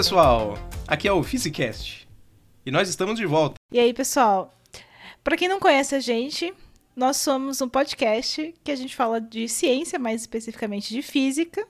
[0.00, 0.54] pessoal!
[0.88, 2.08] Aqui é o Physicast
[2.64, 3.56] e nós estamos de volta.
[3.70, 4.50] E aí, pessoal?
[5.22, 6.54] Para quem não conhece a gente,
[6.96, 11.68] nós somos um podcast que a gente fala de ciência, mais especificamente de física.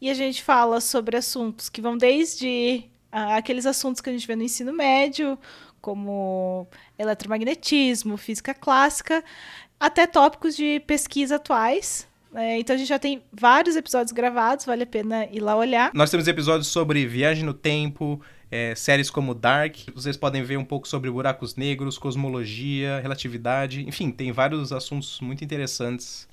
[0.00, 4.26] E a gente fala sobre assuntos que vão desde ah, aqueles assuntos que a gente
[4.26, 5.38] vê no ensino médio,
[5.80, 6.66] como
[6.98, 9.22] eletromagnetismo, física clássica,
[9.78, 12.08] até tópicos de pesquisa atuais.
[12.34, 15.90] É, então a gente já tem vários episódios gravados, vale a pena ir lá olhar.
[15.94, 19.76] Nós temos episódios sobre viagem no tempo, é, séries como Dark.
[19.94, 23.86] Vocês podem ver um pouco sobre buracos negros, cosmologia, relatividade.
[23.86, 26.28] Enfim, tem vários assuntos muito interessantes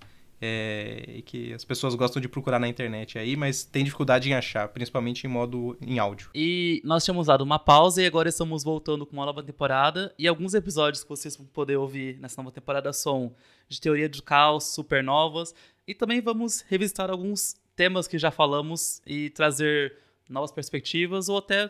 [0.46, 4.68] é, que as pessoas gostam de procurar na internet aí, mas tem dificuldade em achar,
[4.68, 6.30] principalmente em modo em áudio.
[6.36, 10.14] E nós tínhamos dado uma pausa e agora estamos voltando com uma nova temporada.
[10.20, 13.34] E alguns episódios que vocês vão poder ouvir nessa nova temporada são
[13.70, 15.56] de teoria do caos, supernovas.
[15.88, 19.98] E também vamos revisitar alguns temas que já falamos e trazer
[20.30, 21.70] novas perspectivas ou até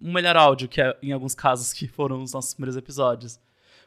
[0.00, 3.38] um melhor áudio, que é, em alguns casos que foram os nossos primeiros episódios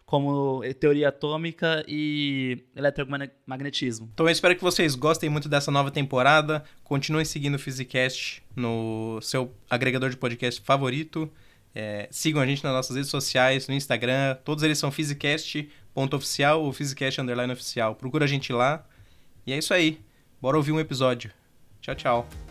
[0.06, 4.10] como teoria atômica e eletromagnetismo.
[4.14, 6.64] Então eu espero que vocês gostem muito dessa nova temporada.
[6.84, 11.30] Continuem seguindo o Physicast no seu agregador de podcast favorito.
[11.74, 14.38] É, sigam a gente nas nossas redes sociais, no Instagram.
[14.46, 17.96] Todos eles são physicast.oficial ou physicast underline oficial.
[17.96, 18.86] Procura a gente lá.
[19.46, 20.00] E é isso aí.
[20.42, 21.32] Bora ouvir um episódio.
[21.82, 22.45] Tchau, tchau.